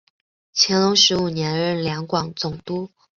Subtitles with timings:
[0.55, 2.89] 乾隆十五年任两广总督。